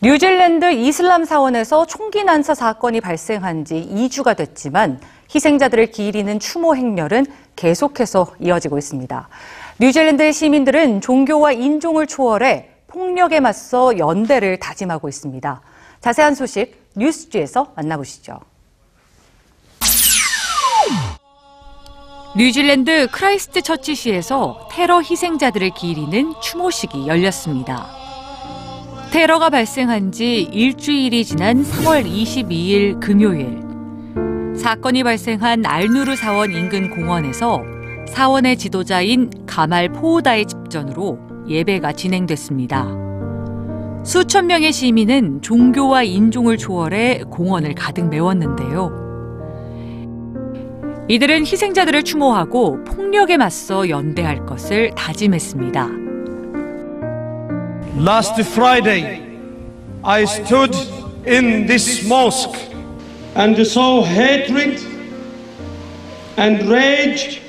뉴질랜드 0.00 0.74
이슬람 0.74 1.24
사원에서 1.24 1.84
총기 1.86 2.22
난사 2.22 2.54
사건이 2.54 3.00
발생한 3.00 3.64
지 3.64 3.74
2주가 3.74 4.36
됐지만 4.36 5.00
희생자들을 5.34 5.90
기리는 5.90 6.38
추모 6.38 6.76
행렬은 6.76 7.26
계속해서 7.56 8.34
이어지고 8.38 8.78
있습니다. 8.78 9.28
뉴질랜드 9.80 10.30
시민들은 10.30 11.00
종교와 11.00 11.50
인종을 11.50 12.06
초월해 12.06 12.68
폭력에 12.86 13.40
맞서 13.40 13.98
연대를 13.98 14.60
다짐하고 14.60 15.08
있습니다. 15.08 15.60
자세한 16.00 16.36
소식 16.36 16.80
뉴스G에서 16.94 17.72
만나보시죠. 17.74 18.38
뉴질랜드 22.36 23.08
크라이스트 23.10 23.62
처치시에서 23.62 24.68
테러 24.70 25.00
희생자들을 25.00 25.70
기리는 25.70 26.34
추모식이 26.40 27.08
열렸습니다. 27.08 27.97
테러가 29.10 29.48
발생한 29.48 30.12
지 30.12 30.42
일주일이 30.42 31.24
지난 31.24 31.62
3월 31.62 32.04
22일 32.04 33.00
금요일. 33.00 33.62
사건이 34.54 35.02
발생한 35.02 35.64
알누르 35.64 36.14
사원 36.14 36.52
인근 36.52 36.90
공원에서 36.90 37.62
사원의 38.08 38.58
지도자인 38.58 39.30
가말 39.46 39.88
포우다의 39.88 40.44
집전으로 40.44 41.18
예배가 41.48 41.92
진행됐습니다. 41.92 42.86
수천 44.04 44.46
명의 44.46 44.72
시민은 44.72 45.40
종교와 45.40 46.02
인종을 46.02 46.58
초월해 46.58 47.24
공원을 47.30 47.74
가득 47.74 48.08
메웠는데요. 48.10 49.08
이들은 51.08 51.46
희생자들을 51.46 52.02
추모하고 52.02 52.84
폭력에 52.84 53.38
맞서 53.38 53.88
연대할 53.88 54.44
것을 54.44 54.90
다짐했습니다. 54.94 56.07
Last 57.97 58.41
Friday, 58.43 59.21
I 60.03 60.25
stood 60.25 60.75
in 61.25 61.65
this 61.67 62.07
mosque 62.07 62.57
and 63.35 63.55
saw 63.65 64.03
hatred 64.03 64.79
and 66.37 66.67
rage 66.69 67.41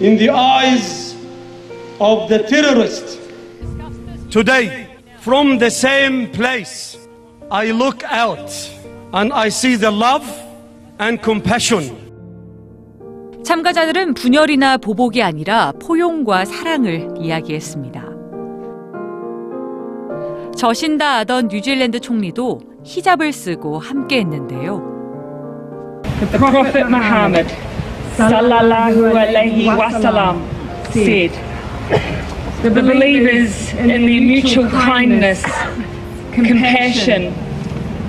in 0.00 0.16
the 0.16 0.30
eyes 0.30 1.14
of 2.00 2.28
the 2.28 2.40
terrorists. 2.44 3.18
Today, 4.30 4.88
from 5.20 5.58
the 5.58 5.70
same 5.70 6.30
place, 6.32 6.96
I 7.50 7.70
look 7.70 8.02
out 8.04 8.50
and 9.12 9.32
I 9.32 9.48
see 9.48 9.76
the 9.76 9.90
love 9.90 10.26
and 10.98 11.22
compassion 11.22 12.08
참가자들은 13.44 14.12
분열이나 14.12 14.76
보복이 14.76 15.22
아니라 15.22 15.72
포용과 15.80 16.44
사랑을 16.44 17.14
이야기했습니다. 17.18 18.11
저신다 20.55 21.19
하던 21.19 21.47
뉴질랜드 21.47 21.99
총리도 21.99 22.61
히잡을 22.83 23.33
쓰고 23.33 23.79
함께 23.79 24.19
했는데요. 24.19 24.81
The 26.19 26.37
Prophet 26.37 26.87
Muhammad 26.87 27.47
sallallahu 28.17 29.11
alaihi 29.11 29.67
wasallam 29.67 30.39
said, 30.93 31.31
"The 32.61 32.69
believers 32.69 33.73
in 33.73 33.87
their 33.87 34.21
mutual 34.21 34.69
kindness, 34.69 35.43
compassion, 36.33 37.33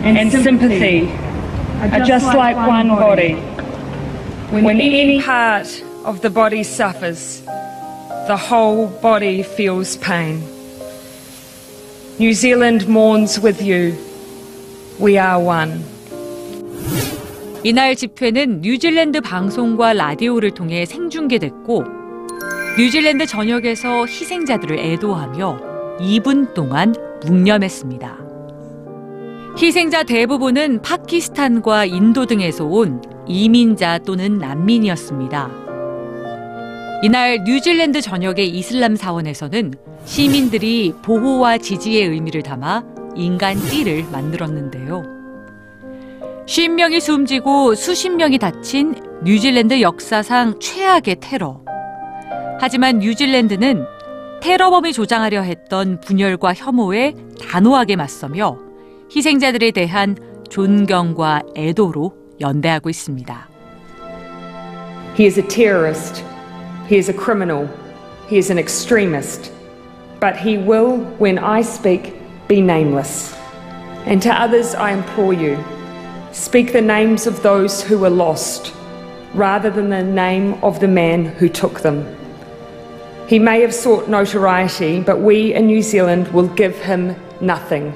and 0.05 0.31
sympathy 0.31 1.09
are 1.91 2.05
just 2.05 2.29
like 2.35 2.57
one 2.57 2.89
body. 2.89 3.35
When 4.53 4.81
any 4.81 5.21
part 5.21 5.67
of 6.05 6.21
the 6.21 6.31
body 6.31 6.63
suffers, 6.63 7.43
the 8.29 8.37
whole 8.37 8.87
body 9.03 9.43
feels 9.43 9.97
pain. 9.97 10.54
New 12.21 12.33
Zealand 12.33 12.89
mourns 12.89 13.41
with 13.45 13.63
you. 13.63 13.95
We 15.01 15.19
are 15.19 15.45
one." 15.45 15.85
이날 17.65 17.97
집회는 17.97 18.61
뉴질랜드 18.61 19.21
방송과 19.23 19.95
라디오를 19.95 20.51
통해 20.51 20.85
생중계됐고 20.85 21.85
뉴질랜드 22.79 23.27
전역에서 23.27 24.05
희생자들을 24.07 24.79
애도하며 24.79 25.99
2분 25.99 26.53
동안 26.55 26.95
묵념했습니다. 27.27 28.19
희생자 29.57 30.03
대부분은 30.03 30.83
파키스탄과 30.83 31.87
인도 31.87 32.27
등에서 32.27 32.65
온 32.65 33.01
이민자 33.27 33.99
또는 33.99 34.39
난민이었습니다. 34.39 35.64
이날 37.05 37.45
뉴질랜드 37.45 38.01
전역의 38.01 38.49
이슬람 38.49 38.97
사원에서는 38.97 39.75
시민들이 40.07 40.95
보호와 41.03 41.59
지지의 41.59 42.09
의미를 42.09 42.43
담아 42.43 42.83
인간 43.15 43.59
띠를 43.61 44.07
만들었는데요. 44.11 45.03
50명이 46.47 47.01
숨지고 47.01 47.75
수십 47.75 48.09
명이 48.09 48.39
다친 48.39 48.95
뉴질랜드 49.23 49.83
역사상 49.83 50.59
최악의 50.61 51.17
테러. 51.21 51.61
하지만 52.59 53.01
뉴질랜드는 53.01 53.85
테러범이 54.41 54.95
조장하려 54.95 55.43
했던 55.43 56.01
분열과 56.01 56.55
혐오에 56.55 57.13
단호하게 57.51 57.97
맞서며 57.97 58.57
희생자들에 59.15 59.73
대한 59.73 60.17
존경과 60.49 61.43
애도로 61.55 62.15
연대하고 62.41 62.89
있습니다. 62.89 63.49
He 65.19 65.27
is 65.27 65.39
a 65.39 65.47
terrorist. 65.47 66.34
He 66.87 66.99
is 66.99 67.09
a 67.09 67.15
criminal. 67.15 67.69
He 68.29 68.39
is 68.39 68.51
an 68.51 68.59
extremist. 68.59 69.53
But 70.21 70.37
he 70.37 70.59
will, 70.59 70.99
when 71.19 71.39
I 71.39 71.63
speak, 71.63 72.15
be 72.49 72.61
nameless. 72.61 73.35
And 74.07 74.21
to 74.23 74.33
others, 74.33 74.75
I 74.75 74.93
implore 74.93 75.33
you 75.33 75.63
speak 76.33 76.73
the 76.73 76.81
names 76.81 77.29
of 77.29 77.43
those 77.43 77.81
who 77.81 77.97
were 77.97 78.11
lost, 78.11 78.75
rather 79.35 79.71
than 79.71 79.89
the 79.89 80.03
name 80.03 80.55
of 80.65 80.81
the 80.81 80.89
man 80.89 81.25
who 81.25 81.49
took 81.49 81.81
them. 81.81 82.05
He 83.29 83.39
may 83.39 83.61
have 83.61 83.73
sought 83.73 84.09
notoriety, 84.09 85.01
but 85.01 85.21
we 85.21 85.55
in 85.55 85.67
New 85.67 85.81
Zealand 85.81 86.29
will 86.29 86.49
give 86.49 86.77
him 86.77 87.15
nothing, 87.41 87.95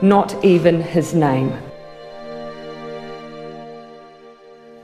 not 0.00 0.44
even 0.44 0.80
his 0.80 1.12
name. 1.12 1.52